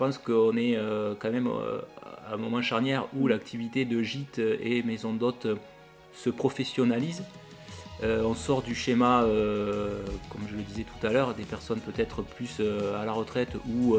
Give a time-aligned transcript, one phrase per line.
[0.00, 0.78] pense qu'on est
[1.18, 1.46] quand même
[2.26, 5.46] à un moment charnière où l'activité de gîte et maison d'hôtes
[6.14, 7.22] se professionnalise.
[8.02, 9.26] on sort du schéma,
[10.30, 12.62] comme je le disais tout à l'heure, des personnes peut-être plus
[12.98, 13.98] à la retraite ou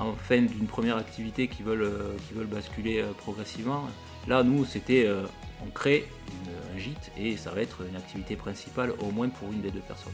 [0.00, 1.92] en fin d'une première activité qui veulent,
[2.26, 3.84] qui veulent basculer progressivement.
[4.26, 5.08] Là, nous, c'était
[5.64, 6.08] on crée
[6.74, 9.86] un gîte et ça va être une activité principale au moins pour une des deux
[9.86, 10.12] personnes.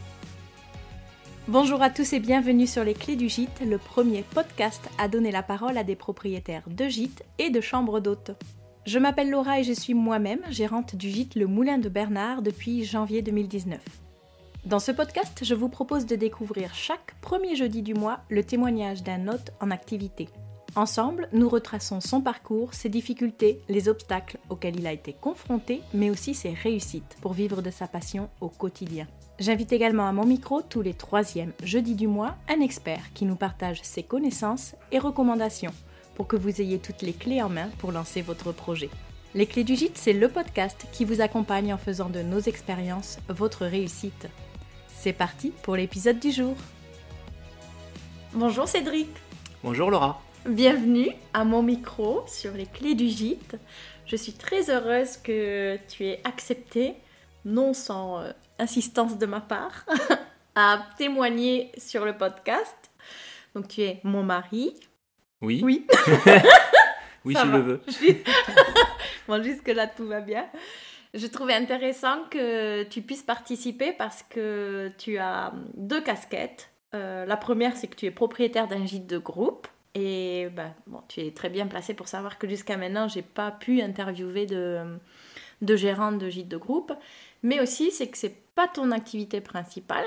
[1.48, 5.30] Bonjour à tous et bienvenue sur Les Clés du Gîte, le premier podcast à donner
[5.30, 8.32] la parole à des propriétaires de gîtes et de chambres d'hôtes.
[8.84, 12.84] Je m'appelle Laura et je suis moi-même gérante du gîte Le Moulin de Bernard depuis
[12.84, 13.80] janvier 2019.
[14.64, 19.04] Dans ce podcast, je vous propose de découvrir chaque premier jeudi du mois le témoignage
[19.04, 20.28] d'un hôte en activité.
[20.74, 26.10] Ensemble, nous retraçons son parcours, ses difficultés, les obstacles auxquels il a été confronté, mais
[26.10, 29.06] aussi ses réussites pour vivre de sa passion au quotidien.
[29.38, 33.36] J'invite également à mon micro tous les troisièmes jeudis du mois un expert qui nous
[33.36, 35.74] partage ses connaissances et recommandations
[36.14, 38.88] pour que vous ayez toutes les clés en main pour lancer votre projet.
[39.34, 43.18] Les clés du gîte, c'est le podcast qui vous accompagne en faisant de nos expériences
[43.28, 44.26] votre réussite.
[44.88, 46.54] C'est parti pour l'épisode du jour.
[48.32, 49.10] Bonjour Cédric.
[49.62, 50.22] Bonjour Laura.
[50.48, 53.58] Bienvenue à mon micro sur les clés du gîte.
[54.06, 56.94] Je suis très heureuse que tu aies accepté,
[57.44, 59.86] non sans euh, insistance de ma part,
[60.54, 62.76] à témoigner sur le podcast.
[63.54, 64.74] Donc tu es mon mari.
[65.40, 65.60] Oui.
[65.62, 65.86] Oui.
[67.24, 67.80] oui, je le veux.
[69.28, 70.46] bon, jusque-là, tout va bien.
[71.14, 76.70] Je trouvais intéressant que tu puisses participer parce que tu as deux casquettes.
[76.94, 79.66] Euh, la première, c'est que tu es propriétaire d'un gîte de groupe.
[79.94, 83.50] Et bah, bon, tu es très bien placé pour savoir que jusqu'à maintenant, j'ai pas
[83.50, 84.98] pu interviewer de,
[85.62, 86.92] de gérants de gîtes de groupe.
[87.42, 90.04] Mais aussi, c'est que c'est pas ton activité principale.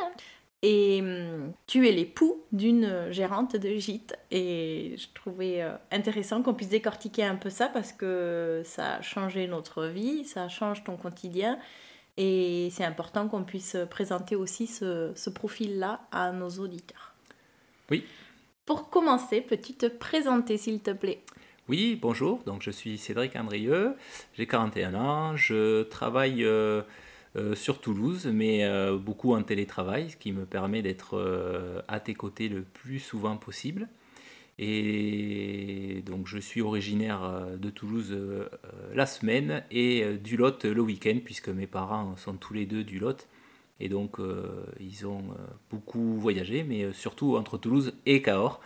[0.62, 4.18] Et hum, tu es l'époux d'une gérante de gîte.
[4.32, 9.02] Et je trouvais euh, intéressant qu'on puisse décortiquer un peu ça parce que ça a
[9.02, 11.58] changé notre vie, ça change ton quotidien.
[12.18, 17.14] Et c'est important qu'on puisse présenter aussi ce, ce profil-là à nos auditeurs.
[17.90, 18.04] Oui,
[18.70, 21.24] pour commencer, peux-tu te présenter s'il te plaît?
[21.70, 23.96] Oui, bonjour, donc je suis Cédric Andrieux,
[24.36, 26.84] j'ai 41 ans, je travaille euh, euh,
[27.56, 32.50] sur Toulouse, mais euh, beaucoup en télétravail, ce qui me permet d'être à tes côtés
[32.50, 33.88] le plus souvent possible.
[34.62, 38.14] Et donc je suis originaire de Toulouse
[38.94, 43.00] la semaine et du Lot le week-end, puisque mes parents sont tous les deux du
[43.00, 43.28] Lot.
[43.80, 48.62] Et donc, euh, ils ont euh, beaucoup voyagé, mais euh, surtout entre Toulouse et Cahors.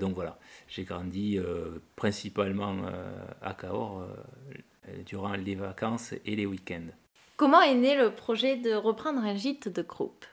[0.00, 1.38] donc voilà, j'ai grandi
[1.94, 2.86] principalement
[3.42, 4.02] à Cahors
[5.04, 6.88] durant les vacances et les week-ends.
[7.38, 10.26] Comment est né le projet de reprendre un gîte de groupe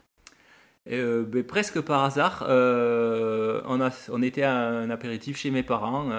[0.87, 6.11] ben, presque par hasard, on, a, on, était à un apéritif chez mes parents.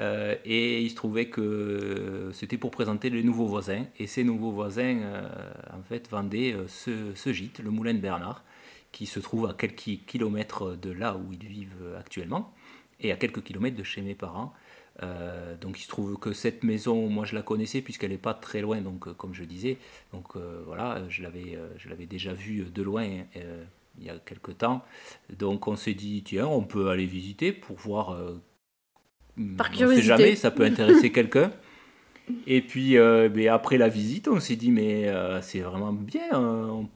[0.00, 3.84] Euh, et il se trouvait que c'était pour présenter les nouveaux voisins.
[3.98, 5.28] Et ces nouveaux voisins, euh,
[5.72, 8.42] en fait, vendaient euh, ce, gîte, le Moulin de Bernard,
[8.90, 12.54] qui se trouve à quelques kilomètres de là où ils vivent actuellement,
[13.00, 14.52] et à quelques kilomètres de chez mes parents.
[15.00, 18.60] Donc il se trouve que cette maison, moi je la connaissais puisqu'elle n'est pas très
[18.60, 19.78] loin, donc comme je disais,
[20.12, 20.36] donc
[20.66, 23.04] voilà, je l'avais, je l'avais déjà vue de loin
[23.98, 24.82] il y a quelques temps.
[25.36, 28.16] Donc on s'est dit tiens, on peut aller visiter pour voir
[29.56, 30.12] par curiosité.
[30.12, 31.50] On sait jamais, ça peut intéresser quelqu'un.
[32.46, 36.32] Et puis euh, mais après la visite, on s'est dit mais euh, c'est vraiment bien.
[36.32, 36.86] Hein.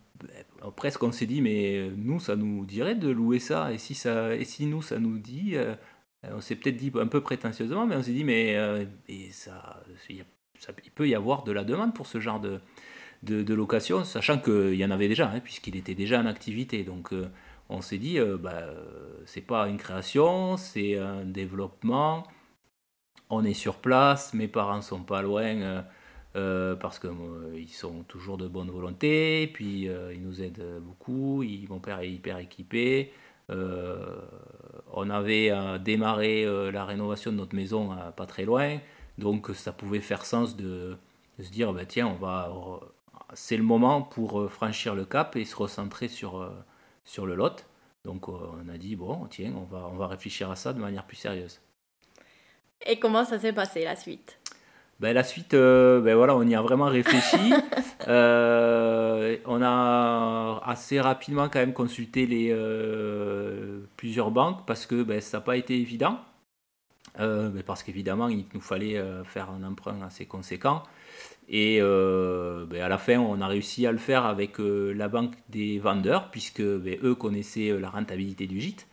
[0.62, 3.94] On, presque on s'est dit mais nous ça nous dirait de louer ça et si
[3.94, 5.74] ça et si nous ça nous dit, euh,
[6.32, 8.56] on s'est peut-être dit un peu prétentieusement, mais on s'est dit mais
[9.08, 12.60] et ça, il peut y avoir de la demande pour ce genre de
[13.22, 16.84] de, location, sachant qu'il y en avait déjà, hein, puisqu'il était déjà en activité.
[16.84, 17.12] Donc
[17.68, 18.64] on s'est dit, euh, bah,
[19.24, 22.24] c'est pas une création, c'est un développement.
[23.28, 25.82] On est sur place, mes parents sont pas loin euh,
[26.36, 31.42] euh, parce qu'ils sont toujours de bonne volonté, puis ils nous aident beaucoup.
[31.68, 33.12] mon père est hyper équipé.
[33.48, 38.78] On avait démarré la rénovation de notre maison pas très loin,
[39.18, 40.96] donc ça pouvait faire sens de,
[41.38, 42.50] se dire, bah, tiens, on va,
[43.34, 46.50] c'est le moment pour franchir le cap et se recentrer sur
[47.06, 47.64] sur le lot.
[48.04, 48.32] Donc euh,
[48.64, 51.16] on a dit, bon, tiens, on va, on va réfléchir à ça de manière plus
[51.16, 51.60] sérieuse.
[52.84, 54.38] Et comment ça s'est passé la suite?
[55.00, 57.54] Ben, La suite, euh, ben voilà, on y a vraiment réfléchi.
[58.08, 62.54] Euh, on a assez rapidement quand même consulté les,
[63.96, 66.18] plusieurs banques parce que ben, ça n'a pas été évident.
[67.18, 70.82] Ben, parce qu'évidemment, il nous fallait faire un emprunt assez conséquent.
[71.48, 75.08] Et euh, ben, à la fin, on a réussi à le faire avec euh, la
[75.08, 78.86] banque des vendeurs, puisque eux connaissaient euh, la rentabilité du gîte.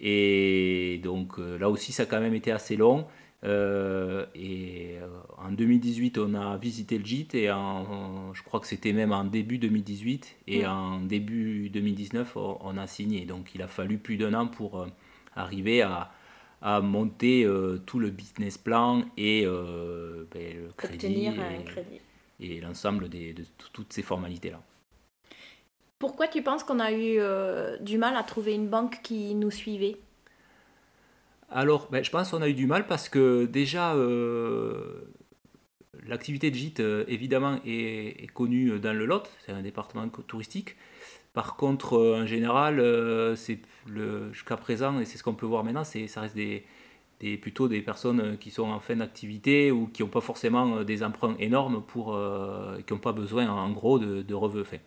[0.00, 3.08] Et donc là aussi, ça a quand même été assez long.
[3.44, 4.96] Et
[5.36, 9.24] en 2018, on a visité le gîte et en, je crois que c'était même en
[9.24, 13.26] début 2018 et en début 2019, on, a signé.
[13.26, 14.86] Donc il a fallu plus d'un an pour
[15.36, 16.10] arriver à,
[16.62, 17.46] à monter
[17.86, 21.28] tout le business plan et ben, le crédit.
[22.40, 23.34] et, l'ensemble de
[23.72, 24.60] toutes ces formalités-là.
[25.98, 29.50] Pourquoi tu penses qu'on a eu euh, du mal à trouver une banque qui nous
[29.50, 29.96] suivait?
[31.50, 35.12] Alors, ben, je pense qu'on a eu du mal parce que déjà, euh,
[36.06, 40.76] l'activité de gîte, euh, évidemment, est, connue dans le Lot, c'est un département touristique.
[41.32, 42.82] Par contre, en général,
[44.32, 46.64] jusqu'à présent, et c'est ce qu'on peut voir maintenant, ça reste des,
[47.38, 51.36] plutôt des personnes qui sont en fin d'activité ou qui n'ont pas forcément des emprunts
[51.38, 52.18] énormes pour,
[52.86, 54.80] qui n'ont pas besoin en gros de, de revenus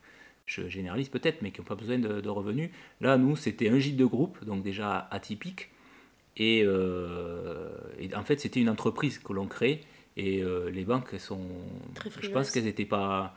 [0.52, 2.70] je généralise peut-être, mais qui n'ont pas besoin de, revenus.
[3.00, 5.70] Là, nous, c'était un gîte de groupe, donc déjà atypique.
[6.38, 7.70] Et, euh,
[8.16, 9.82] en fait, c'était une entreprise que l'on crée.
[10.18, 11.48] Et euh, les banques, sont,
[12.20, 13.34] je pense qu'elles n'étaient pas,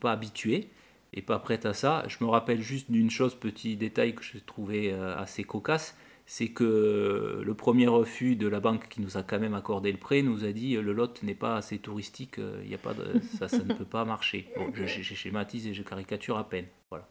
[0.00, 0.68] pas habituées
[1.12, 2.04] et pas prêtes à ça.
[2.08, 6.48] Je me rappelle juste d'une chose, petit détail que je trouvais euh, assez cocasse c'est
[6.48, 10.22] que le premier refus de la banque qui nous a quand même accordé le prêt
[10.22, 13.48] nous a dit le lot n'est pas assez touristique, il y a pas de, ça,
[13.48, 14.48] ça ne peut pas marcher.
[14.56, 16.66] Bon, je, schématise et je caricature à peine.
[16.90, 17.08] Voilà.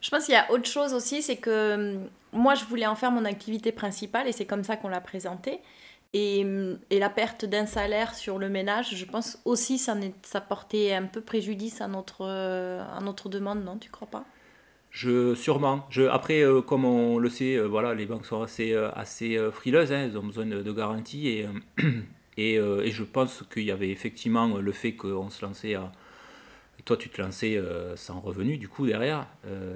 [0.00, 2.94] Je pense qu'il y a autre chose aussi, c'est que hum, moi je voulais en
[2.94, 5.60] faire mon activité principale et c'est comme ça qu'on l'a présenté.
[6.14, 10.40] Et, hum, et, la perte d'un salaire sur le ménage, je pense aussi ça, ça
[10.40, 12.82] portait un peu préjudice à notre, euh,
[13.26, 14.24] demande, non Tu crois pas?
[14.90, 15.86] Je, sûrement.
[16.10, 18.74] Après, euh, comme on le sait, euh, voilà, les banques sont assez,
[19.52, 21.44] frileuses, hein, elles ont besoin de, garanties.
[22.38, 25.92] Et, je pense qu'il y avait effectivement le fait qu'on se lançait à.
[26.88, 27.62] Toi, tu te lançais
[27.96, 29.26] sans revenu, du coup, derrière.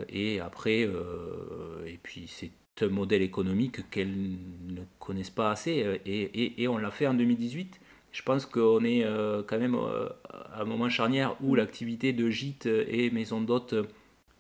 [0.08, 2.50] et après, et puis c'est
[2.80, 6.00] un modèle économique qu'elles ne connaissent pas assez.
[6.06, 7.80] Et, et on l'a fait en 2018.
[8.12, 9.06] Je pense qu'on est
[9.46, 9.76] quand même
[10.24, 13.74] à un moment charnière où l'activité de gîte et maison d'hôtes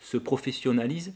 [0.00, 1.14] se professionnalise.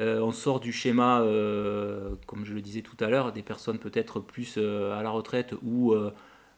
[0.00, 3.78] Euh, on sort du schéma, euh, comme je le disais tout à l'heure, des personnes
[3.78, 5.94] peut-être plus euh, à la retraite ou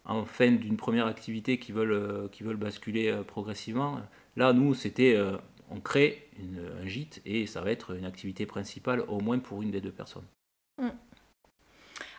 [0.05, 4.01] en fin d'une première activité qui veulent, qui veulent basculer progressivement.
[4.37, 5.19] Là, nous, c'était,
[5.71, 6.29] on crée
[6.83, 9.93] un gîte et ça va être une activité principale au moins pour une des deux
[9.93, 10.27] personnes.
[10.79, 10.89] Mm.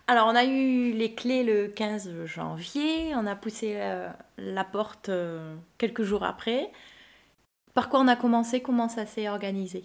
[0.08, 3.78] Alors, on a eu les clés le 15 janvier, on a poussé
[4.38, 5.12] la porte
[5.78, 6.72] quelques jours après.
[7.76, 8.62] Par quoi on a commencé?
[8.62, 9.84] Comment ça s'est organisé?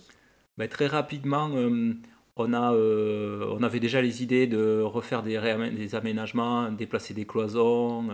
[0.56, 1.94] Ben, Très rapidement, euh,
[2.40, 8.08] on, a, euh, on avait déjà les idées de refaire des, aménagements, déplacer des cloisons,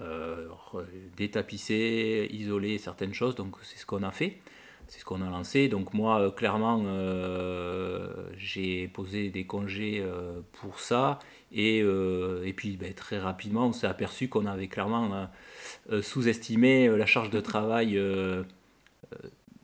[0.00, 0.46] euh,
[1.16, 3.34] détapisser, isoler certaines choses.
[3.34, 4.38] Donc c'est ce qu'on a fait.
[4.88, 5.68] C'est ce qu'on a lancé.
[5.68, 6.84] Donc moi, clairement,
[8.36, 10.04] j'ai posé des congés
[10.60, 11.18] pour ça.
[11.52, 15.28] Et, et puis ben, très rapidement, on s'est aperçu qu'on avait clairement
[15.90, 18.42] euh, sous-estimer euh, la charge de travail euh,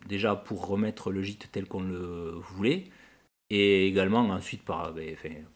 [0.07, 2.85] déjà pour remettre le gîte tel qu'on le voulait
[3.50, 4.94] et également ensuite ben,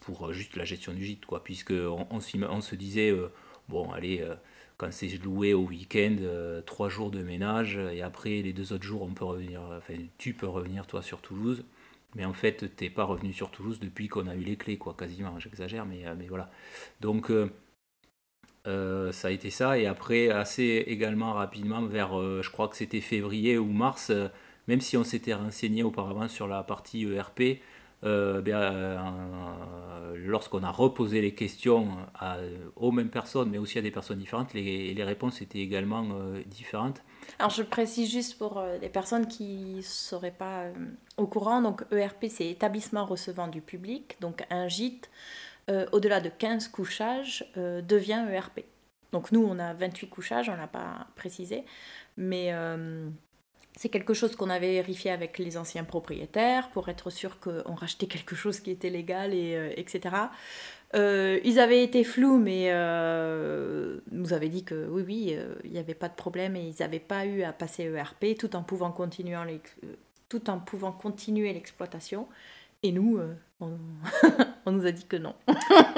[0.01, 3.15] pour juste la gestion du gîte, quoi, puisque on, se disait,
[3.69, 4.27] bon, allez,
[4.77, 6.17] quand c'est loué au week-end,
[6.67, 9.61] trois jours de ménage, et après les deux autres jours, on peut revenir,
[10.19, 11.65] tu peux revenir toi sur Toulouse,
[12.17, 15.39] mais en fait, t'es pas revenu sur Toulouse depuis qu'on a eu les clés, quasiment,
[15.39, 16.51] j'exagère, mais, voilà.
[17.01, 17.31] Donc,
[18.67, 19.79] euh, ça a été ça.
[19.79, 24.29] Et après, assez également rapidement, vers, euh, je crois que c'était février ou mars, euh,
[24.69, 27.61] même si on s'était renseigné auparavant sur la partie ERP,
[30.27, 31.89] lorsqu'on a reposé les questions
[32.77, 36.07] aux mêmes personnes, mais aussi à des personnes différentes, les, réponses étaient également
[36.47, 37.03] différentes.
[37.39, 40.67] Alors je précise juste pour les personnes qui ne seraient pas
[41.17, 45.11] au courant, donc ERP c'est établissement recevant du public, donc un gîte
[45.71, 48.65] euh, au-delà de 15 couchages, euh, devient ERP.
[49.13, 51.65] Donc nous, on a 28 couchages, on n'a pas précisé,
[52.17, 53.09] mais euh,
[53.77, 58.07] c'est quelque chose qu'on avait vérifié avec les anciens propriétaires pour être sûr qu'on rachetait
[58.07, 60.15] quelque chose qui était légal, et, etc.
[60.95, 62.71] ils avaient été flous, mais
[64.13, 67.01] nous avaient dit que oui, oui, il n'y avait pas de problème et ils n'avaient
[67.01, 69.37] pas eu à passer ERP tout en pouvant continuer,
[70.29, 72.29] tout en pouvant continuer l'exploitation.
[72.85, 73.19] Et nous,
[74.67, 75.35] on, nous a dit que non.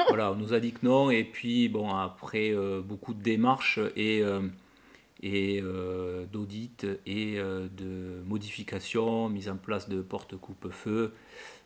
[0.09, 1.11] voilà, on nous a dit que non.
[1.11, 4.41] Et puis, bon, après euh, beaucoup de démarches et, euh,
[5.23, 11.15] et euh, d'audits et de modifications, mise en place de portes coupe-feu,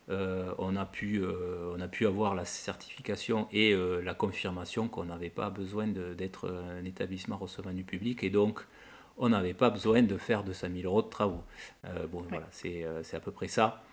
[0.09, 5.51] on, a pu, on a pu avoir la certification et la confirmation qu'on n'avait pas
[5.51, 8.25] besoin d'être un établissement recevant du public.
[8.25, 8.61] Et donc,
[9.19, 11.45] on n'avait pas besoin de faire 200 000 euros de travaux.
[12.11, 13.85] bon, voilà, c'est à peu près ça.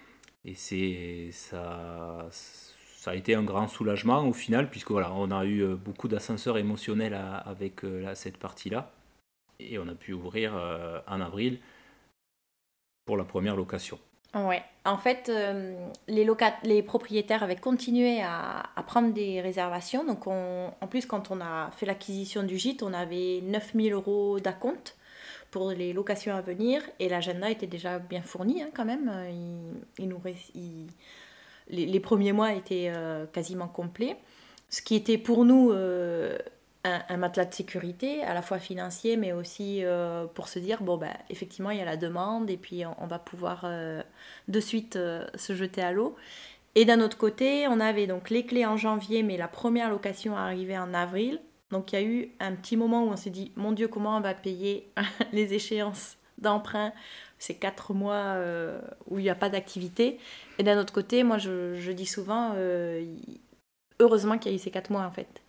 [0.44, 5.46] et c'est ça, ça a été un grand soulagement au final, puisque voilà, on a
[5.46, 7.82] eu beaucoup d'ascenseurs émotionnels avec
[8.16, 8.92] cette partie-là.
[9.60, 10.54] Et on a pu ouvrir
[11.08, 11.60] en avril
[13.06, 14.00] pour la première location.
[14.36, 14.62] Ouais.
[14.86, 15.76] En fait, euh,
[16.08, 16.28] les,
[16.64, 20.06] les propriétaires avaient continué à, prendre des réservations.
[20.06, 24.96] Donc, en plus, quand on a fait l'acquisition du gîte, on avait 9000 euros d'acompte
[25.52, 26.82] pour les locations à venir.
[27.00, 29.12] Et l'agenda était déjà bien fourni hein, quand même.
[31.70, 34.18] Les, premiers mois étaient euh, quasiment complets.
[34.70, 36.38] Ce qui était pour nous euh,
[37.10, 40.98] un, matelas de sécurité, à la fois financier, mais aussi euh, pour se dire, bon,
[40.98, 44.02] ben, effectivement, il y a la demande et puis on, va pouvoir euh,
[44.48, 46.16] de suite euh, se jeter à l'eau.
[46.76, 50.38] Et d'un autre côté, on avait donc les clés en janvier, mais la première location
[50.38, 51.40] arrivait en avril.
[51.72, 54.18] Donc il y a eu un petit moment où on s'est dit, mon Dieu, comment
[54.18, 54.88] on va payer
[55.34, 56.94] les échéances d'emprunt?
[57.40, 58.36] Ces quatre mois
[59.08, 60.18] où il n'y a pas d'activité.
[60.58, 62.56] Et d'un autre côté, moi, je, je dis souvent,
[64.00, 65.42] heureusement qu'il y a eu ces quatre mois, en fait.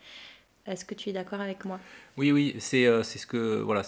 [0.69, 1.81] Est-ce que tu es d'accord avec moi?
[2.17, 3.61] Oui, oui, c'est euh, ce que.
[3.61, 3.83] Voilà,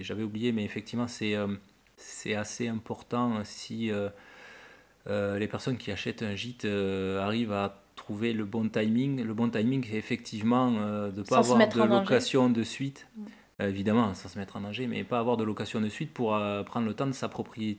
[0.00, 1.48] j'avais oublié, mais effectivement, c'est euh,
[1.96, 8.44] c'est assez important si euh, les personnes qui achètent un gîte arrivent à trouver le
[8.44, 9.22] bon timing.
[9.22, 13.06] Le bon timing, c'est effectivement de ne pas avoir de location de suite.
[13.16, 13.62] Mm.
[13.64, 16.86] évidemment, sans se mettre en danger, mais pas avoir de location de suite pour prendre
[16.86, 17.78] le temps de s'approprier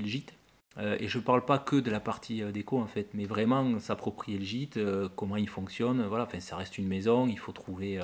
[0.00, 0.34] le gîte
[0.78, 3.24] euh, et je ne parle pas que de la partie euh, déco en fait, mais
[3.24, 6.02] vraiment s'approprier le gîte, euh, comment il fonctionne.
[6.06, 8.00] Voilà, enfin, ça reste une maison, il faut trouver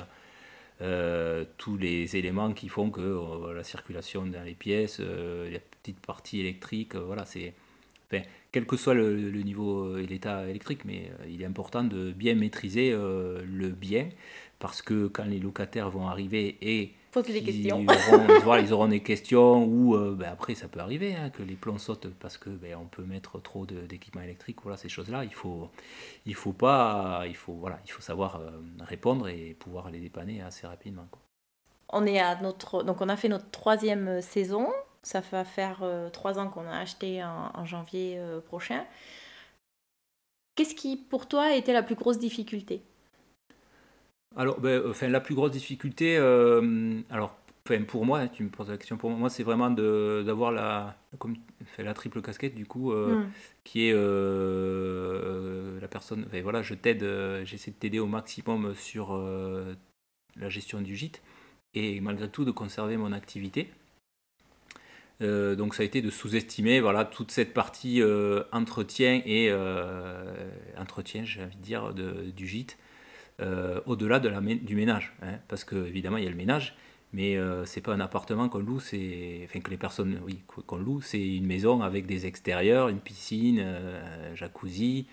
[1.57, 6.95] tous les éléments qui font que la circulation dans les pièces, les petites parties électriques,
[6.95, 7.53] voilà, c'est.
[8.11, 12.35] Enfin, quel que soit le, niveau et l'état électrique, mais il est important de bien
[12.35, 14.09] maîtriser le bien
[14.59, 17.79] parce que quand les locataires vont arriver et des questions.
[17.87, 21.29] Ils auront, voilà, ils auront des questions ou euh, ben après ça peut arriver hein,
[21.29, 24.57] que les plombs sautent parce que ben, on peut mettre trop d'équipements électriques.
[24.61, 25.69] Voilà ces choses-là, il faut
[26.25, 28.49] il faut pas il faut voilà il faut savoir euh,
[28.81, 31.07] répondre et pouvoir les dépanner assez rapidement.
[31.89, 34.67] On est à notre donc on a fait notre troisième saison.
[35.03, 38.85] Ça va faire euh, trois ans qu'on a acheté en, en janvier prochain.
[40.55, 42.81] Qu'est-ce qui pour toi a été la plus grosse difficulté?
[44.37, 48.69] Alors, ben, enfin, la plus grosse difficulté, euh, alors, enfin, pour moi, tu me poses
[48.69, 51.35] la question pour moi, c'est vraiment d'avoir la, comme,
[51.79, 53.31] la triple casquette, du coup, euh, hmm.
[53.63, 57.03] qui est euh, la personne, enfin, voilà, je t'aide,
[57.45, 59.19] j'essaie de t'aider au maximum sur
[60.35, 61.23] la gestion du gîte
[61.73, 63.69] et malgré tout de conserver mon activité.
[65.19, 68.03] donc ça a été de sous-estimer voilà toute cette partie
[68.51, 69.51] entretien et
[70.77, 72.77] entretien j'ai envie de dire de, du gîte
[73.39, 75.13] euh, au-delà du ménage.
[75.21, 76.75] Hein, parce qu'évidemment, il y a le ménage,
[77.13, 80.39] mais euh, c'est pas un appartement qu'on loue, c'est que les personnes oui
[80.71, 85.05] loue, c'est une maison avec des extérieurs, une piscine, euh, un jacuzzi,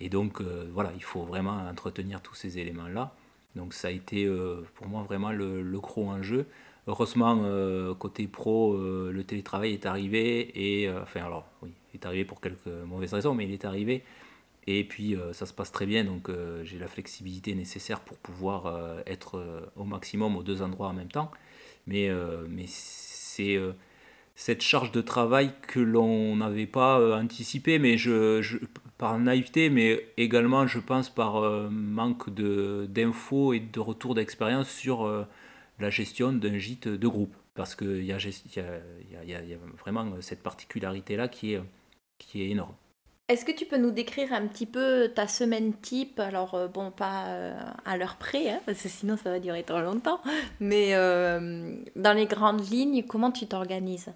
[0.00, 0.40] et donc
[0.72, 3.14] voilà, il faut vraiment entretenir tous ces éléments là.
[3.56, 4.26] Donc ça a été
[4.74, 6.46] pour moi vraiment le, le gros enjeu.
[6.86, 7.42] Heureusement
[7.98, 12.66] côté pro, le télétravail est arrivé et enfin alors oui, il est arrivé pour quelques
[12.86, 14.02] mauvaises raisons, mais il est arrivé
[14.66, 18.18] et puis euh, ça se passe très bien, donc euh, j'ai la flexibilité nécessaire pour
[18.18, 21.30] pouvoir euh, être au maximum aux deux endroits en même temps.
[21.86, 22.10] Mais,
[22.48, 23.60] mais c'est
[24.34, 28.58] cette charge de travail que l'on n'avait pas anticipée, mais je, je,
[28.98, 35.26] par naïveté, mais également je pense par manque d'infos et de retour d'expérience sur
[35.78, 37.36] la gestion d'un gîte de groupe.
[37.54, 41.62] Parce qu'il y, y, y, y, a vraiment cette particularité-là qui est,
[42.18, 42.74] qui est énorme.
[43.28, 46.20] Est-ce que tu peux nous décrire un petit peu ta semaine type?
[46.20, 49.64] Alors, euh, bon, pas euh, à l'heure près, hein, parce que sinon ça va durer
[49.64, 50.20] trop longtemps,
[50.60, 54.12] mais euh, dans les grandes lignes, comment tu t'organises?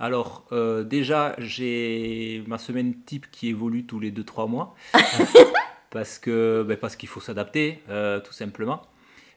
[0.00, 0.46] Alors,
[0.84, 4.74] déjà, j'ai ma semaine type qui évolue tous les 2-3 mois,
[5.90, 7.84] parce que ben, parce qu'il faut s'adapter,
[8.24, 8.82] tout simplement.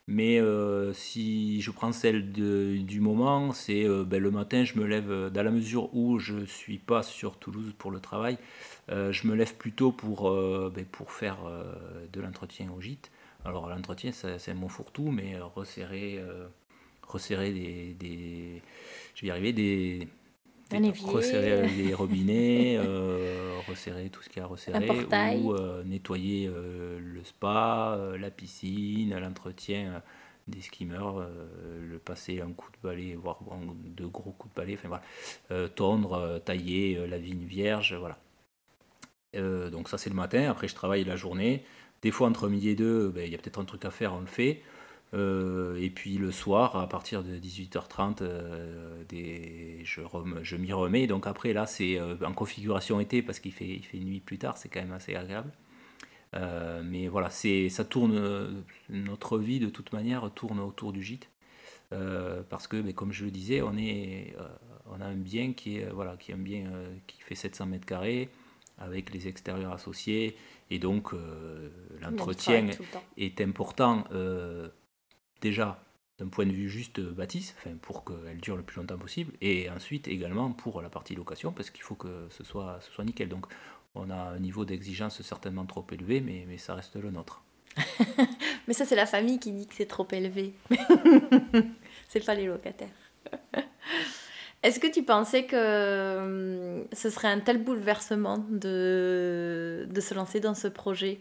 [0.07, 4.85] Mais euh, si je prends celle du moment, c'est euh, ben, le matin, je me
[4.85, 8.37] lève, euh, dans la mesure où je ne suis pas sur Toulouse pour le travail,
[8.87, 10.31] je me lève plutôt pour,
[10.71, 11.37] ben, pour faire
[12.13, 13.09] de l'entretien au gîte.
[13.43, 16.23] Alors l'entretien, c'est mon fourre-tout, mais resserrer,
[17.01, 18.61] resserrer des, des,
[19.15, 20.07] Je vais y arriver, des,
[20.71, 24.89] resserrer les robinets, euh, resserrer tout ce qu'il y a à resserrer,
[25.37, 30.01] ou euh, nettoyer euh, le spa, la piscine, l'entretien
[30.47, 31.25] des skimmers,
[31.81, 33.39] le passer un coup de balai, voire
[33.83, 34.89] de gros coups de balai, enfin
[35.49, 38.19] voilà, tondre, tailler la vigne vierge, voilà.
[39.69, 41.63] donc ça c'est le matin, après je travaille la journée.
[42.03, 44.13] Des fois entre midi et deux, ben, il y a peut-être un truc à faire,
[44.13, 44.61] on le fait.
[45.15, 48.23] Et puis le soir, à partir de 18h30,
[49.07, 50.01] des, je,
[50.43, 51.07] je m'y remets.
[51.07, 54.57] Donc après, là, c'est en configuration été parce qu'il fait, il fait nuit plus tard,
[54.57, 55.51] c'est quand même assez agréable.
[56.83, 61.29] mais voilà, c'est, ça tourne, notre vie de toute manière tourne autour du gîte.
[62.49, 64.35] parce que, mais comme je le disais, on, est,
[64.91, 66.65] on a un bien qui est, voilà, qui est un bien
[67.07, 68.29] qui fait 700 mètres carrés
[68.77, 70.35] avec les extérieurs associés.
[70.69, 71.69] Et donc, euh,
[72.01, 72.67] l'entretien
[73.17, 74.67] est important euh,
[75.45, 75.79] déjà
[76.17, 79.69] d'un point de vue juste bâtisse, enfin, pour qu'elle dure le plus longtemps possible, et
[79.69, 83.29] ensuite également pour la partie location, parce qu'il faut que ce soit, ce soit nickel.
[83.29, 83.45] Donc,
[83.93, 87.43] on a un niveau d'exigence certainement trop élevé, mais, mais ça reste le nôtre.
[88.67, 90.53] mais ça, c'est la famille qui dit que c'est trop élevé.
[92.07, 92.87] c'est pas les locataires.
[94.63, 100.39] Est-ce que tu pensais que hum, ce serait un tel bouleversement de, de se lancer
[100.39, 101.19] dans ce projet?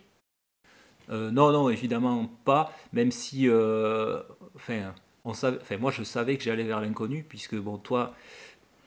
[1.10, 4.20] Euh, Non, non, évidemment pas, même si, euh,
[4.56, 4.92] enfin,
[5.24, 8.14] moi je savais que j'allais vers l'inconnu, puisque bon, toi,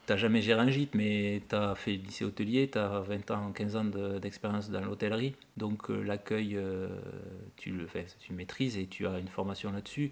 [0.06, 3.32] tu n'as jamais géré un gîte, mais tu as fait lycée hôtelier, tu as 20
[3.32, 3.86] ans, 15 ans
[4.22, 6.60] d'expérience dans l'hôtellerie, donc euh, l'accueil,
[7.56, 10.12] tu le fais, tu maîtrises et tu as une formation là-dessus.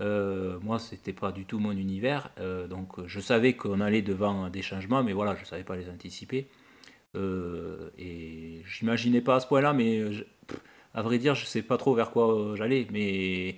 [0.00, 2.30] Euh, moi, c'était pas du tout mon univers,
[2.68, 6.48] donc je savais qu'on allait devant des changements, mais voilà, je savais pas les anticiper.
[7.14, 10.02] Euh, et j'imaginais pas à ce point-là, mais
[10.94, 13.56] à vrai dire, je sais pas trop vers quoi j'allais, mais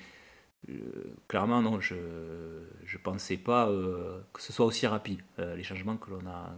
[1.29, 3.69] clairement, non, je ne pensais pas
[4.33, 6.55] que ce soit aussi rapide, les changements que l'on a,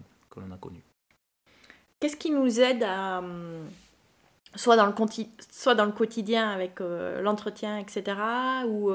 [0.55, 0.85] a connus.
[1.99, 3.67] Qu'est-ce qui nous aide à, hum,
[4.55, 8.17] soit dans le, quotidien avec l'entretien, etc.,
[8.67, 8.93] ou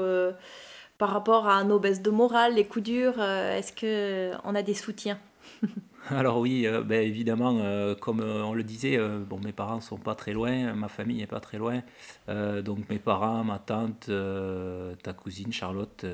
[1.02, 4.74] par rapport à nos baisses de morale, les coups durs, euh, est-ce qu'on a des
[4.74, 5.18] soutiens?
[6.08, 10.14] Alors oui, euh, ben évidemment, euh, comme on le disait, bon, mes parents sont pas
[10.14, 11.82] très loin, ma famille n'est pas très loin.
[12.28, 14.10] donc mes parents, ma tante,
[15.02, 16.04] ta cousine Charlotte,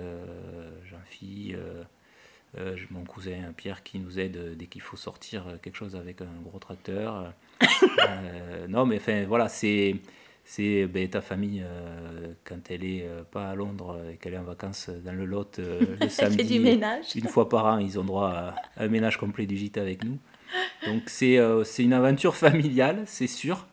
[0.85, 1.57] Jean-Philippe,
[2.91, 6.59] mon cousin Pierre qui nous aide dès qu'il faut sortir quelque chose avec un gros
[6.59, 7.33] tracteur.
[8.69, 9.97] non, mais enfin voilà, c'est
[10.51, 14.39] c'est ben, ta famille euh, quand elle est euh, pas à Londres et qu'elle est
[14.39, 16.43] en vacances dans le Lot euh, le samedi.
[16.43, 17.15] du ménage.
[17.15, 20.19] Une fois par an, ils ont droit à, un ménage complet du gîte avec nous.
[20.87, 23.67] Donc c'est c'est une aventure familiale, c'est sûr,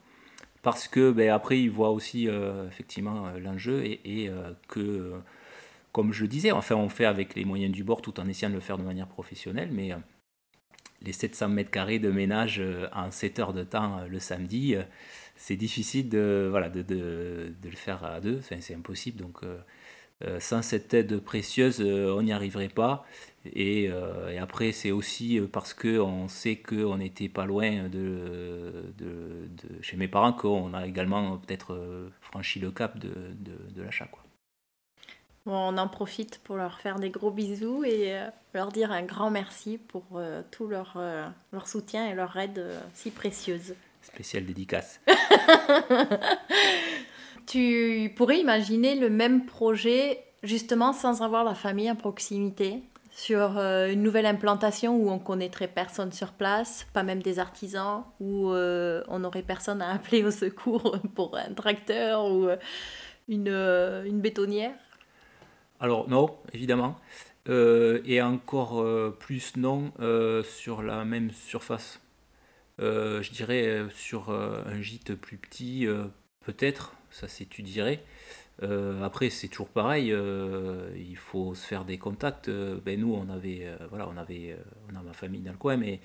[0.64, 2.28] parce que ben, après ils voient aussi
[2.68, 4.30] effectivement l'enjeu et, et
[4.68, 5.14] que,
[5.94, 8.56] comme je disais, enfin on fait avec les moyens du bord tout en essayant de
[8.56, 9.94] le faire de manière professionnelle, mais
[11.02, 12.62] les 700 mètres carrés de ménage
[12.94, 14.76] en 7 heures de temps le samedi
[15.36, 19.22] c'est difficile de, voilà, de, de, le faire à deux, c'est impossible.
[19.22, 19.58] Donc, euh,
[20.24, 23.06] euh, sans cette aide précieuse, euh, on n'y arriverait pas.
[23.54, 23.90] Et,
[24.40, 28.92] après, c'est aussi parce qu'on sait qu'on n'était pas loin de,
[29.82, 34.10] chez mes parents qu'on a également peut-être franchi le cap de, l'achat.
[35.46, 38.18] On en profite pour leur faire des gros bisous et
[38.54, 40.04] leur dire un grand merci pour
[40.50, 40.98] tout leur,
[41.52, 43.76] leur soutien et leur aide si précieuse.
[44.02, 45.02] Spécial dédicace.
[47.46, 53.92] tu pourrais imaginer le même projet justement sans avoir la famille à proximité sur euh,
[53.92, 59.04] une nouvelle implantation où on connaîtrait personne sur place, pas même des artisans, où euh,
[59.08, 62.58] on n'aurait personne à appeler au secours pour un tracteur ou euh,
[63.30, 64.74] une, une bétonnière?
[65.80, 67.00] Alors non, évidemment.
[67.48, 68.84] et encore
[69.18, 69.92] plus non
[70.44, 72.00] sur la même surface.
[72.82, 75.88] Euh, je dirais euh, sur euh, un gîte plus petit,
[76.42, 78.04] peut-être, ça s'étudierait.
[79.04, 82.50] après, c'est toujours pareil, il faut se faire des contacts.
[82.50, 84.58] ben, nous, on avait, voilà, on avait,
[84.92, 86.00] on a ma famille dans le coin, mais,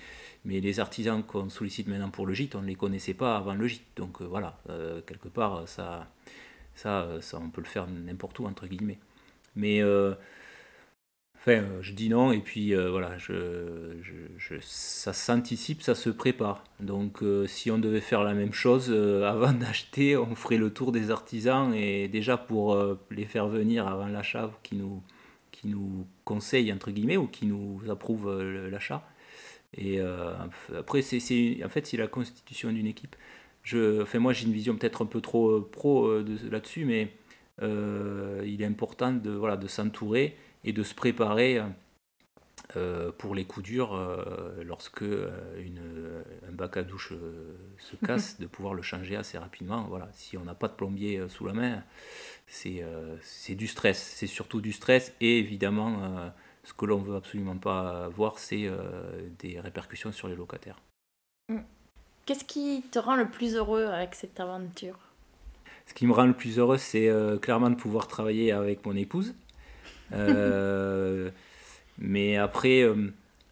[0.45, 3.55] mais les artisans qu'on sollicite maintenant pour le gîte, on ne les connaissait pas avant
[3.55, 3.87] le gîte.
[3.97, 4.59] Donc voilà,
[5.07, 6.11] quelque part, ça,
[6.75, 8.99] ça, ça, on peut le faire n'importe où, entre guillemets.
[9.61, 9.83] Mais
[11.43, 13.17] Enfin, euh, je dis non, et puis euh, voilà,
[14.61, 16.65] ça s'anticipe, ça se prépare.
[16.81, 20.93] Donc, euh, si on devait faire la même chose, avant d'acheter, on ferait le tour
[20.93, 22.79] des artisans, et déjà pour
[23.11, 25.03] les faire venir avant l'achat, qui nous,
[25.51, 28.31] qui nous conseillent, entre guillemets, ou qui nous approuvent
[28.71, 29.03] l'achat.
[29.77, 30.01] Et
[30.77, 33.17] après, c'est, en fait, c'est la constitution d'une équipe.
[33.63, 36.21] Je, enfin, moi, j'ai une vision peut-être un peu trop pro
[36.51, 37.09] là-dessus, mais
[37.63, 41.61] il est important de, voilà, de s'entourer et de se préparer
[42.77, 45.81] euh, pour les coups durs euh, lorsque euh, une,
[46.49, 47.13] un bac à douche
[47.79, 49.87] se casse, de pouvoir le changer assez rapidement.
[49.89, 50.09] Voilà.
[50.13, 51.83] Si on n'a pas de plombier sous la main,
[52.47, 53.99] c'est du stress.
[53.99, 58.71] C'est surtout du stress et évidemment, ce que l'on veut absolument pas voir, c'est
[59.39, 60.81] des répercussions sur les locataires.
[61.49, 61.61] Mm.
[62.27, 65.10] Qu'est-ce qui te rend le plus heureux avec cette aventure?
[65.91, 67.11] Ce qui me rend le plus heureux, c'est
[67.43, 69.35] clairement de pouvoir travailler avec mon épouse.
[71.99, 72.89] mais après,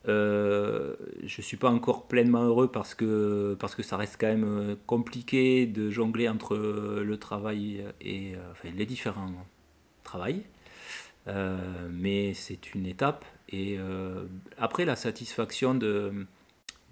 [0.07, 4.77] euh, je ne suis pas encore pleinement heureux parce que, ça reste quand même euh,
[4.87, 9.33] compliqué de jongler entre le travail et les différents
[10.05, 10.45] travails.
[11.91, 13.25] mais c'est une étape.
[13.51, 13.79] Et
[14.59, 16.25] après, la satisfaction de,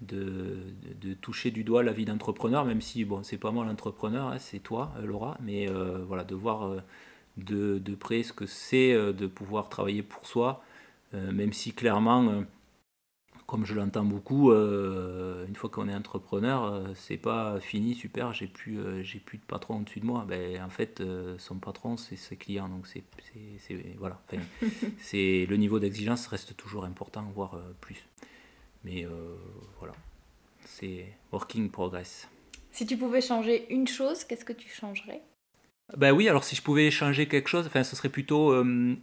[0.01, 0.57] de,
[1.01, 4.39] de, toucher du doigt la vie d'entrepreneur, même si bon, c'est pas moi l'entrepreneur, hein,
[4.39, 5.67] c'est toi, Laura, mais
[6.07, 6.83] voilà, de voir
[7.37, 10.63] de, de, près ce que c'est de pouvoir travailler pour soi,
[11.13, 12.43] même si clairement
[13.47, 18.33] comme je l'entends beaucoup, euh, une fois qu'on est entrepreneur, euh, c'est pas fini, super,
[18.33, 20.25] j'ai plus, euh, j'ai plus de patron au-dessus de moi.
[20.27, 21.01] Ben, en fait,
[21.37, 22.67] son patron, c'est ses clients.
[22.67, 23.03] Donc, c'est,
[23.97, 24.21] voilà.
[24.99, 28.05] c'est, le niveau d'exigence reste toujours important, voire plus.
[28.83, 29.07] Mais
[30.79, 32.29] c'est working progress.
[32.71, 35.21] Si tu pouvais changer une chose, qu'est-ce que tu changerais?
[35.95, 38.53] Ben oui, alors si je pouvais changer quelque chose, enfin, ce serait plutôt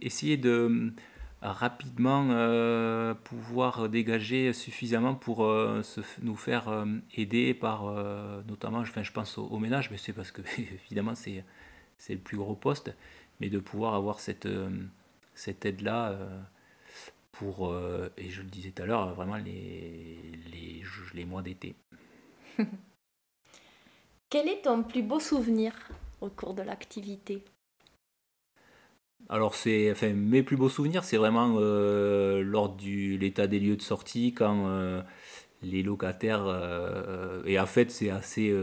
[0.01, 0.93] essayer de
[1.41, 6.85] rapidement euh, pouvoir dégager suffisamment pour euh, se, nous faire euh,
[7.15, 7.85] aider par
[8.47, 10.41] notamment enfin, je pense au, ménage mais c'est parce que
[10.85, 11.43] évidemment c'est
[11.97, 12.93] c'est le plus gros poste
[13.39, 14.47] mais de pouvoir avoir cette
[15.33, 15.81] cette aide
[17.37, 17.75] pour
[18.17, 20.19] et je le disais tout à l'heure vraiment les,
[20.51, 21.75] les, les mois d'été
[24.29, 25.73] quel est ton plus beau souvenir
[26.21, 27.43] au cours de l'activité?
[29.29, 33.75] Alors, c'est, enfin, mes plus beaux souvenirs, c'est vraiment euh, lors de l'état des lieux
[33.75, 35.01] de sortie, quand euh,
[35.63, 36.45] les locataires.
[36.45, 38.53] Euh, et en fait, c'est assez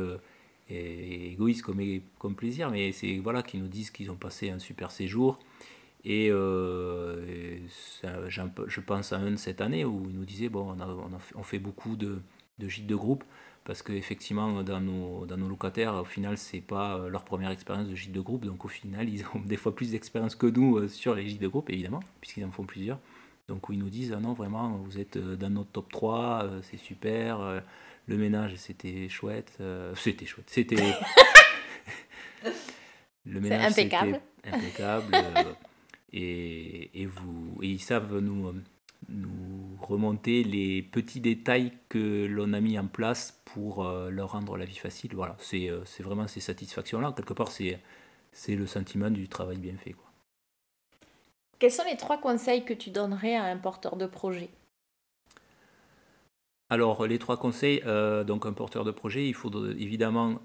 [0.68, 1.80] égoïste comme,
[2.18, 5.38] comme plaisir, mais c'est voilà, qui nous disent qu'ils ont passé un super séjour.
[6.04, 7.60] Et, je
[8.80, 10.76] pense à un cette année où ils nous disaient bon,
[11.34, 12.20] on, fait, beaucoup de,
[12.58, 13.24] de gîtes de groupe
[13.64, 17.88] parce qu'effectivement, dans nos, dans nos locataires, au final, c'est pas euh, leur première expérience
[17.88, 20.78] de gîte de groupe, donc au final, ils ont des fois plus d'expérience que nous
[20.78, 22.98] euh, sur les gîtes de groupe, évidemment, puisqu'ils en font plusieurs.
[23.48, 26.48] Donc où ils nous disent, ah non, vraiment, vous êtes euh, dans notre top 3,
[26.62, 27.62] c'est super,
[28.06, 29.58] le ménage, c'était chouette,
[29.96, 30.76] c'était chouette, c'était...
[33.24, 34.20] le ménage, impeccable.
[34.44, 35.16] impeccable.
[36.12, 38.54] Et, et, vous, et ils savent nous
[39.08, 44.56] nous remonter les petits détails que l'on a mis en place pour euh, leur rendre
[44.56, 45.14] la vie facile.
[45.14, 47.12] Voilà, c'est euh, vraiment ces satisfactions-là.
[47.16, 47.80] Quelque part, c'est
[48.48, 49.92] le sentiment du travail bien fait.
[49.92, 50.10] Quoi.
[51.58, 54.50] Quels sont les trois conseils que tu donnerais à un porteur de projet?
[56.70, 60.40] Alors, les trois conseils, euh, donc un porteur de projet, il faut évidemment,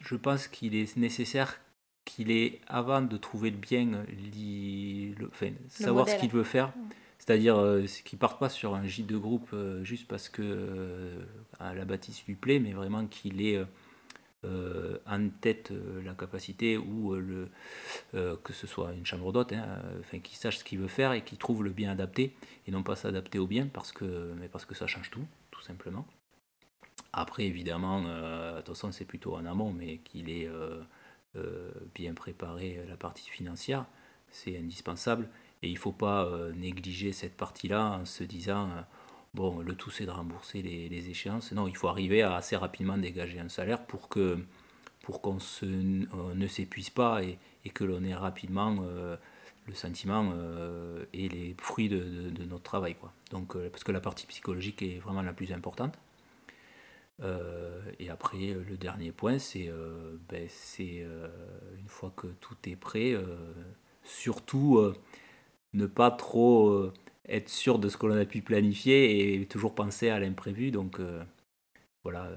[0.00, 1.60] je pense qu'il est nécessaire
[2.04, 6.72] qu'il est, avant de trouver le bien, le, enfin, savoir ce qu'il veut faire,
[7.18, 10.42] c'est-à-dire euh, qu'il ne parte pas sur un gîte de groupe euh, juste parce que
[10.42, 11.24] euh,
[11.58, 13.64] à la bâtisse lui plaît, mais vraiment qu'il ait
[15.06, 15.72] en tête
[16.04, 17.48] la capacité ou le,
[18.12, 19.64] que ce soit une chambre d'hôte, hein,
[20.00, 22.34] enfin, qu'il sache ce qu'il veut faire et qu'il trouve le bien adapté
[22.66, 25.62] et non pas s'adapter au bien parce que, mais parce que ça change tout, tout
[25.62, 26.06] simplement.
[27.16, 30.82] Après, évidemment, de toute façon, c'est plutôt en amont, mais qu'il euh,
[31.94, 33.86] bien préparer la partie financière,
[34.30, 35.28] c'est indispensable.
[35.62, 38.82] Et il ne faut pas euh, négliger cette partie-là en se disant, euh,
[39.32, 41.52] bon, le tout c'est de rembourser les, échéances.
[41.52, 44.10] Non, il faut arriver à assez rapidement dégager un salaire pour
[45.02, 47.38] pour qu'on ne s'épuise pas et,
[47.70, 48.84] que l'on ait rapidement
[49.66, 50.32] le sentiment
[51.12, 52.96] et les fruits de, notre travail.
[53.30, 55.98] Donc, parce que la partie psychologique est vraiment la plus importante.
[57.22, 60.48] Euh, et après, euh, le dernier point, c'est euh, ben,
[60.78, 63.14] une fois que tout est prêt,
[64.02, 64.80] surtout
[65.72, 66.90] ne pas trop
[67.28, 70.70] être sûr de ce que l'on a pu planifier et toujours penser à l'imprévu.
[70.70, 71.00] Donc
[72.02, 72.30] voilà,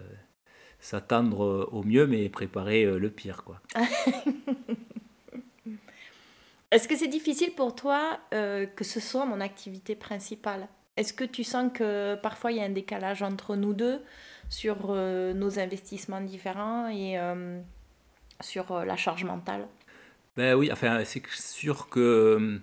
[0.79, 3.43] s'attendre au mieux, mais préparer le pire.
[3.43, 3.61] quoi.
[6.71, 10.67] Est-ce que c'est difficile pour toi que ce soit mon activité principale?
[10.97, 14.01] Est-ce que tu sens que parfois il y a un décalage entre nous deux
[14.49, 17.61] sur euh, nos investissements différents et euh,
[18.41, 19.67] sur euh, la charge mentale?
[20.35, 22.59] Ben oui, enfin, c'est sûr que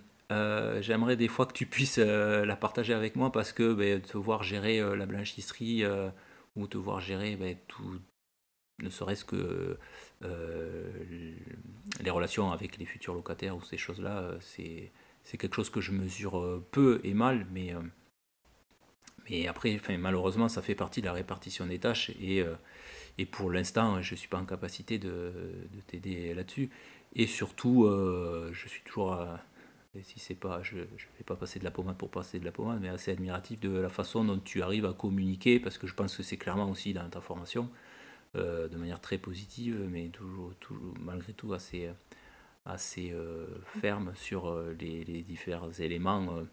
[0.81, 4.43] j'aimerais des fois que tu puisses la partager avec moi parce que ben, te voir
[4.43, 5.85] gérer la blanchisserie
[6.55, 8.01] ou te voir gérer ben, tout,
[8.81, 9.77] ne serait-ce que
[10.23, 14.93] les relations avec les futurs locataires ou ces choses-là, c'est
[15.37, 17.75] quelque chose que je mesure peu et mal, mais
[19.29, 22.55] mais après, malheureusement, ça fait partie de la répartition des tâches et, euh,
[23.19, 25.33] et pour l'instant, je ne suis pas en capacité de,
[25.73, 26.71] de t'aider là-dessus.
[27.15, 29.25] Et surtout, euh, je suis toujours,
[30.03, 32.53] si c'est pas, je ne vais pas passer de la pommade pour passer de la
[32.53, 35.95] pommade, mais assez admiratif de la façon dont tu arrives à communiquer, parce que je
[35.95, 37.71] pense que c'est clairement aussi dans ta formation,
[38.35, 41.89] de manière très positive, mais toujours, toujours malgré tout assez,
[42.67, 43.15] assez
[43.81, 46.45] ferme sur les, les, différents éléments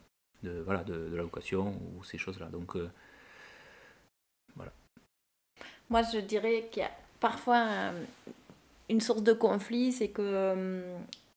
[0.44, 2.48] de, voilà, de, de la location ou ces choses-là.
[2.48, 2.78] Donc
[4.56, 4.72] voilà.
[5.90, 7.92] Moi, je dirais qu'il y a parfois
[8.90, 10.84] une source de conflit, c'est que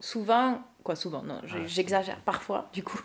[0.00, 3.00] souvent, quoi souvent, non, j'exagère parfois, du coup.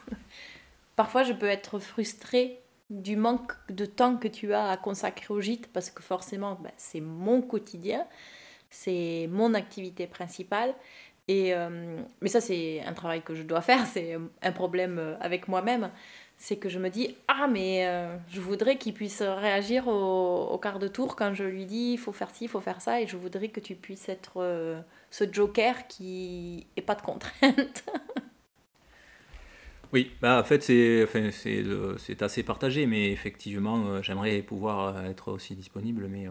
[0.95, 2.59] parfois, je peux être frustrée
[2.89, 6.71] du manque de temps que tu as à consacrer au gîte parce que forcément, ben,
[6.77, 8.05] c'est mon quotidien,
[8.69, 10.73] c'est mon activité principale.
[11.29, 15.15] Et, euh, mais ça, c'est un travail que je dois faire, c'est un problème euh,
[15.21, 15.91] avec moi-même.
[16.37, 20.79] C'est que je me dis, ah, mais euh, je voudrais qu'il puisse réagir au, quart
[20.79, 23.05] de tour quand je lui dis, il faut faire ci, il faut faire ça, et
[23.07, 27.83] je voudrais que tu puisses être ce joker qui n'est pas de contrainte.
[29.93, 36.27] oui, bah en fait c'est assez partagé, mais effectivement j'aimerais pouvoir être aussi disponible, mais,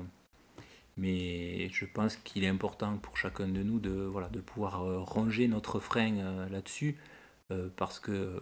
[0.99, 5.49] mais je pense qu'il est important pour chacun de nous de, voilà, de pouvoir ranger
[5.49, 6.97] notre frein là-dessus,
[7.77, 8.39] parce que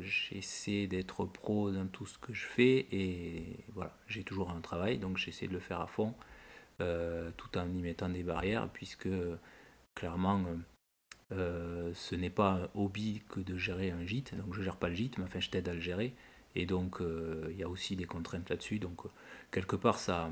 [0.00, 4.98] j'essaie d'être pro dans tout ce que je fais, et voilà, j'ai toujours un travail,
[4.98, 6.14] donc j'essaie de le faire à fond,
[6.78, 9.08] tout en y mettant des barrières, puisque
[9.94, 10.56] clairement, euh,
[11.32, 14.34] euh, ce n'est pas un hobby que de gérer un gîte.
[14.34, 16.14] Donc je gère pas le gîte, mais enfin je t'aide à le gérer.
[16.56, 18.78] Et donc euh, il y a aussi des contraintes là-dessus.
[18.78, 19.02] Donc
[19.50, 20.30] quelque part ça,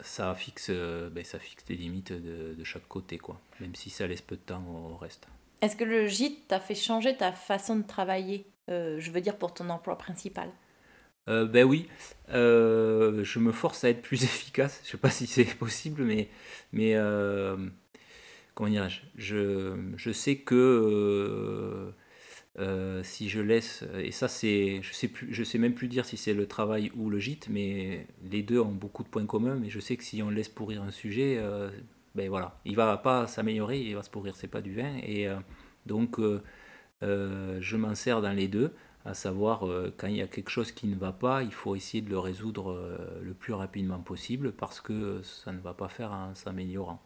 [0.00, 3.40] ça fixe, ben, ça fixe les limites de, de, chaque côté, quoi.
[3.60, 5.26] Même si ça laisse peu de temps au, reste.
[5.60, 9.54] Est-ce que le gîte t'a fait changer ta façon de travailler Je veux dire pour
[9.54, 10.50] ton emploi principal?
[11.26, 11.88] ben oui,
[12.28, 14.80] je me force à être plus efficace.
[14.84, 16.28] Je sais pas si c'est possible, mais,
[16.72, 16.94] mais
[18.54, 19.00] comment dirais-je?
[19.16, 21.92] Je, sais que
[22.58, 25.88] euh, euh, si je laisse, et ça c'est, je sais plus, je sais même plus
[25.88, 29.26] dire si c'est le travail ou le gîte, mais les deux ont beaucoup de points
[29.26, 29.56] communs.
[29.56, 31.70] Mais je sais que si on laisse pourrir un sujet, euh,
[32.14, 34.96] ben voilà, il va pas s'améliorer, il va se pourrir, c'est pas du vin.
[35.06, 35.28] Et
[35.86, 36.18] donc
[37.02, 38.72] je m'en sers dans les deux,
[39.04, 39.64] à savoir
[39.96, 42.18] quand il y a quelque chose qui ne va pas, il faut essayer de le
[42.18, 47.00] résoudre le plus rapidement possible parce que ça ne va pas faire en s'améliorant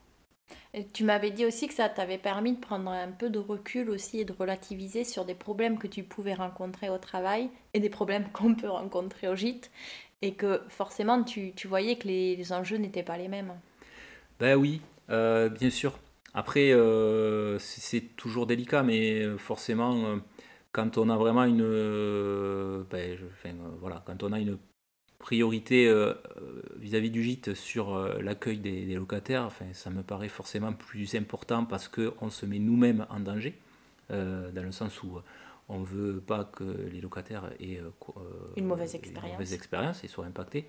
[0.93, 4.21] tu m'avais dit aussi que ça t'avait permis de prendre un peu de recul aussi
[4.21, 8.29] et de relativiser sur des problèmes que tu pouvais rencontrer au travail et des problèmes
[8.33, 9.71] qu'on peut rencontrer au gîte
[10.23, 13.53] et que forcément tu, tu voyais que les, enjeux n'étaient pas les mêmes.
[14.39, 15.99] Ben oui, euh, bien sûr.
[16.35, 20.19] Après, euh, c'est toujours délicat, mais euh, forcément,
[20.71, 23.19] quand on a vraiment une, ben,
[23.81, 24.57] voilà, quand on a une
[25.23, 26.13] priorité euh,
[26.79, 31.65] vis-à-vis du gîte sur euh, l'accueil des, locataires, enfin, ça me paraît forcément plus important
[31.65, 33.55] parce qu'on se met nous-mêmes en danger,
[34.11, 35.19] euh, dans le sens où
[35.69, 37.81] on ne veut pas que les locataires aient
[38.57, 39.33] une mauvaise expérience.
[39.33, 40.67] mauvaise expérience et soient impactés.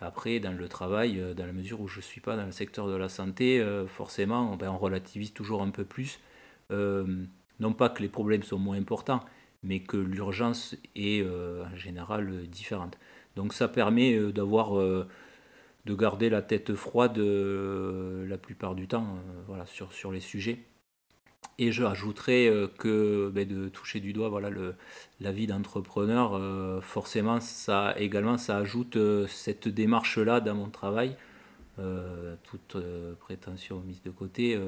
[0.00, 2.86] Après, dans le travail, dans la mesure où je ne suis pas dans le secteur
[2.86, 6.20] de la santé, forcément, ben, on relativise toujours un peu plus.
[6.70, 9.22] non pas que les problèmes sont moins importants,
[9.62, 12.96] mais que l'urgence est en général différente.
[13.36, 15.06] Donc ça permet euh, d'avoir euh,
[15.86, 19.06] de garder la tête froide euh, la plupart du temps
[19.46, 20.58] voilà, sur, sur les sujets.
[21.58, 24.74] Et je rajouterais que ben, de toucher du doigt voilà, le,
[25.20, 31.16] la vie d'entrepreneur, forcément, ça également, ça ajoute cette démarche-là dans mon travail,
[32.44, 32.76] toute
[33.20, 34.58] prétention mise de côté,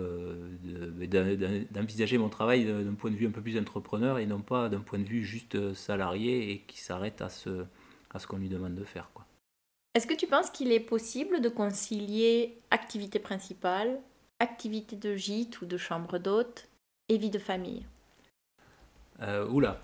[0.63, 4.69] ben, d'envisager mon travail d'un point de vue un peu plus entrepreneur et non pas
[4.69, 7.65] d'un point de vue juste salarié et qui s'arrête à ce,
[8.15, 9.11] à ce qu'on lui demande de faire.
[9.15, 9.25] Quoi.
[9.95, 13.99] Est-ce que tu penses qu'il est possible de concilier activité principale,
[14.41, 16.69] activité de gîte ou de chambre d'hôte
[17.09, 17.85] et vie de famille?
[19.21, 19.81] Euh, Oula,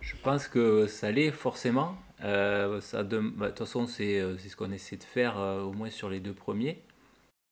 [0.00, 1.96] je pense que ça l'est forcément.
[2.24, 3.18] Euh, ça de...
[3.18, 6.08] Bah, toute façon, c'est, euh, c'est ce qu'on essaie de faire euh, au moins sur
[6.08, 6.82] les deux premiers,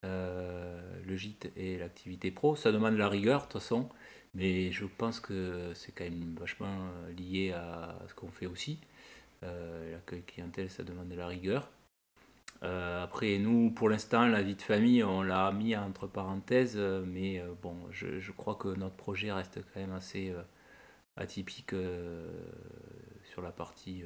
[0.02, 2.56] le gîte et l'activité pro.
[2.56, 3.88] Ça demande la rigueur, de toute façon,
[4.34, 6.76] mais je pense que c'est quand même vachement
[7.16, 8.78] lié à ce qu'on fait aussi.
[9.44, 11.68] Euh, l'accueil clientèle, ça demande de la rigueur.
[12.62, 17.04] Euh, après, nous, pour l'instant, la vie de famille, on l'a mis entre parenthèses, euh,
[17.06, 20.34] mais bon, je, crois que notre projet reste quand même assez
[21.16, 21.74] atypique
[23.24, 24.02] sur la partie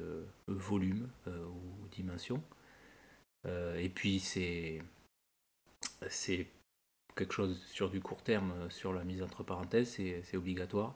[0.47, 2.43] volume ou dimension.
[3.45, 4.81] et puis, c'est
[6.09, 6.47] c'est
[7.15, 10.95] quelque chose sur du court terme, sur la mise entre parenthèses, c'est obligatoire.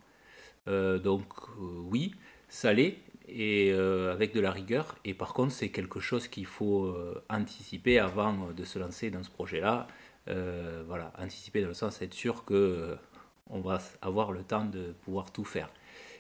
[0.68, 2.16] donc, oui,
[2.50, 2.98] ça l'est,
[3.28, 4.96] et euh, avec de la rigueur.
[5.06, 9.24] Et par contre, c'est quelque chose qu'il faut euh, anticiper avant de se lancer dans
[9.24, 9.88] ce projet-là.
[10.30, 12.98] Euh, voilà, anticiper dans le sens d'être sûr que
[13.50, 15.70] on va avoir le temps de pouvoir tout faire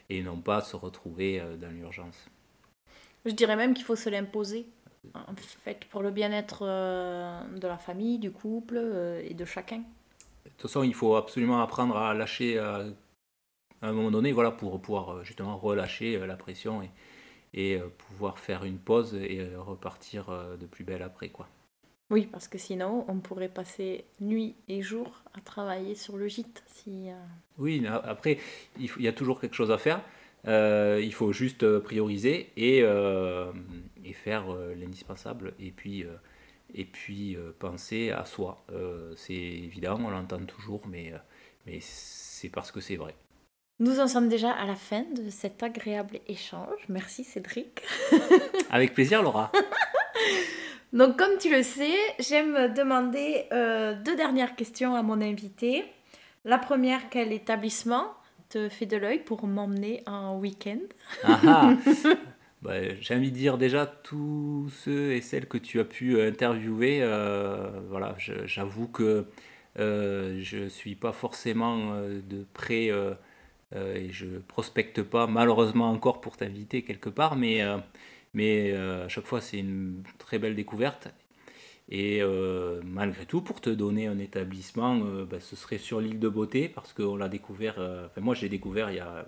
[0.09, 2.27] et non pas se retrouver dans l'urgence.
[3.25, 4.65] Je dirais même qu'il faut se l'imposer.
[5.13, 8.77] En fait, pour le bien-être de la famille, du couple
[9.23, 9.77] et de chacun.
[9.77, 12.59] De toute façon, il faut absolument apprendre à lâcher
[13.83, 16.89] à un moment donné, voilà, pour pouvoir justement relâcher la pression et,
[17.53, 21.47] et pouvoir faire une pause et repartir de plus belle après, quoi.
[22.13, 26.63] Oui, parce que sinon, on pourrait passer nuit et jour à travailler sur le gîte.
[26.67, 27.15] Si, euh,
[27.57, 28.37] Oui, après,
[28.77, 29.99] il, y a toujours quelque chose à faire.
[30.47, 32.79] Euh, il faut juste euh, prioriser et,
[34.05, 34.45] et faire
[34.77, 35.53] l'indispensable.
[35.59, 36.05] Et puis,
[36.75, 38.63] et puis penser à soi.
[39.15, 41.13] c'est évident, on l'entend toujours, mais,
[41.65, 43.15] mais c'est parce que c'est vrai.
[43.79, 46.79] Nous en sommes déjà à la fin de cet agréable échange.
[46.89, 47.81] Merci Cédric.
[48.69, 49.51] Avec plaisir Laura.
[50.93, 55.85] Donc, comme tu le sais, j'aime demander euh, deux dernières questions à mon invité.
[56.45, 58.13] La première, quel établissement
[58.49, 60.79] te fait de l'œil pour m'emmener en week-end?
[61.23, 61.73] Ah ah.
[62.61, 66.29] Bah, J'ai envie de dire déjà tous ceux et celles que tu as pu euh,
[66.29, 66.99] interviewer.
[67.01, 69.25] Euh, voilà, j'avoue que
[69.75, 72.91] je ne suis pas forcément de près
[73.75, 77.63] et je prospecte pas malheureusement encore pour t'inviter quelque part, mais
[78.33, 81.07] mais euh, à chaque fois, c'est une très belle découverte.
[81.89, 86.19] Et euh, malgré tout, pour te donner un établissement, euh, bah, ce serait sur l'île
[86.19, 87.73] de Beauté, parce qu'on l'a découvert,
[88.05, 89.27] enfin moi j'ai découvert il y a,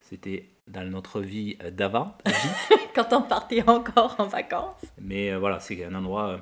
[0.00, 2.16] c'était dans notre vie d'avant.
[2.94, 4.84] Quand on partait encore en vacances.
[5.00, 6.40] Mais voilà, c'est un endroit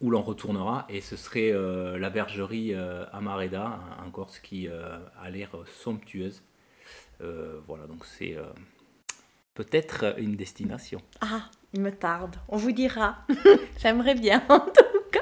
[0.00, 2.72] où l'on retournera, et ce serait la bergerie
[3.12, 6.42] Amareda, en Corse, qui a l'air somptueuse.
[7.20, 8.36] voilà, donc c'est
[9.54, 11.02] peut-être une destination.
[11.20, 12.36] Ah, il me tarde.
[12.48, 13.18] On vous dira.
[13.78, 15.18] J'aimerais bien en tout cas.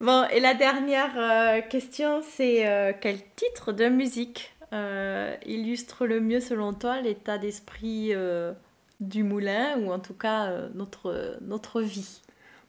[0.00, 6.20] Bon, et la dernière euh, question, c'est euh, quel titre de musique euh, illustre le
[6.20, 8.12] mieux selon toi l'état d'esprit
[8.98, 12.20] du moulin ou en tout cas notre, notre vie?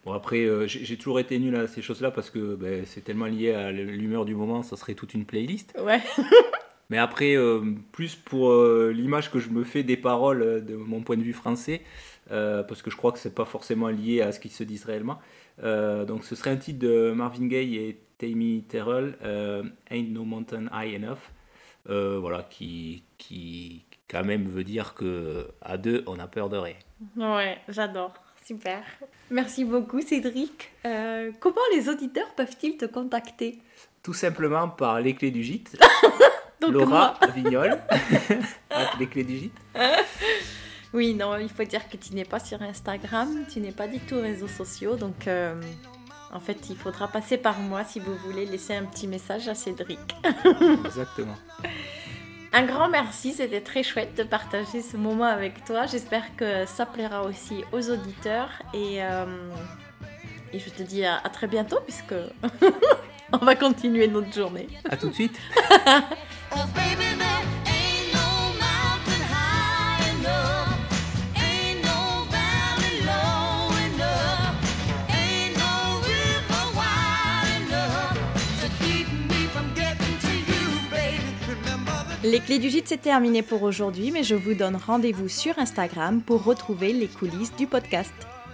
[0.06, 3.54] Bon, après, j'ai toujours été nul à ces choses-là parce que ben, c'est tellement lié
[3.54, 5.74] à l'humeur du moment, ça serait toute une playlist.
[5.80, 6.02] Ouais.
[6.90, 10.76] Mais après, euh, plus pour euh, l'image que je me fais des paroles euh, de
[10.76, 11.82] mon point de vue français,
[12.30, 15.20] parce que je crois que c'est pas forcément lié à ce qu'ils se disent réellement.
[15.62, 19.18] donc ce serait un titre de Marvin Gaye et Tammy Terrell,
[19.92, 21.20] Ain't No Mountain High Enough,
[21.86, 26.76] voilà, qui, qui quand même veut dire que à deux, on a peur de rien.
[27.18, 28.14] Ouais, j'adore.
[28.46, 28.84] Super.
[29.30, 30.72] Merci beaucoup Cédric.
[31.40, 33.60] comment les auditeurs peuvent-ils te contacter?
[34.02, 35.78] Tout simplement par les clés du gîte.
[36.72, 37.78] Laura Vignol,
[39.00, 39.58] les clés du gîte.
[40.94, 44.00] Oui, non, il faut dire que tu n'es pas sur Instagram, tu n'es pas du
[44.00, 45.60] tout réseaux sociaux, donc euh,
[46.32, 49.56] en fait, il faudra passer par moi si vous voulez laisser un petit message à
[49.56, 50.00] Cédric.
[50.86, 51.36] Exactement.
[52.56, 55.88] Un grand merci, c'était très chouette de partager ce moment avec toi.
[55.88, 59.26] J'espère que ça plaira aussi aux auditeurs et, euh,
[60.54, 62.14] et je te dis à, à très bientôt puisque
[63.34, 64.68] on va continuer notre journée.
[64.88, 65.40] À tout de suite.
[82.24, 86.22] Les clés du gîte, c'est terminé pour aujourd'hui, mais je vous donne rendez-vous sur Instagram
[86.22, 88.14] pour retrouver les coulisses du podcast.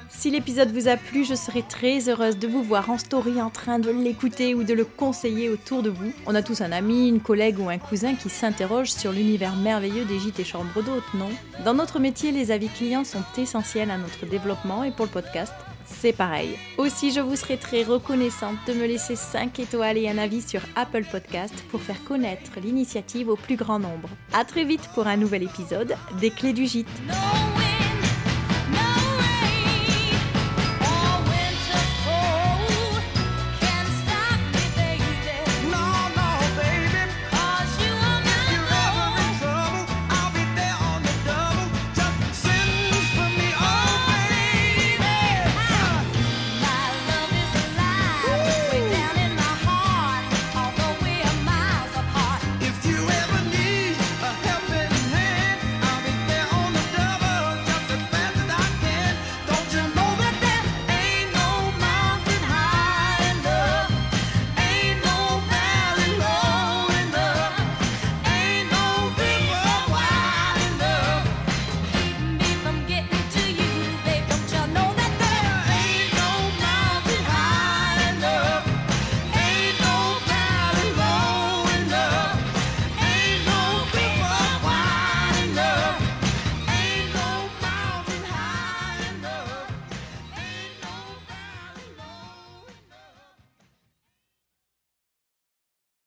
[0.09, 3.51] Si l'épisode vous a plu, je serai très heureuse de vous voir en story en
[3.51, 6.11] train de l'écouter ou de le conseiller autour de vous.
[6.25, 10.05] On a tous un ami, une collègue ou un cousin qui s'interroge sur l'univers merveilleux
[10.05, 11.29] des gîtes et chambres d'hôtes, non?
[11.63, 15.53] Dans notre métier, les avis clients sont essentiels à notre développement et pour le podcast,
[15.99, 16.57] c'est pareil.
[16.77, 20.61] Aussi, je vous serai très reconnaissante de me laisser 5 étoiles et un avis sur
[20.75, 24.09] Apple Podcast pour faire connaître l'initiative au plus grand nombre.
[24.33, 26.87] A très vite pour un nouvel épisode des Clés du Gîte.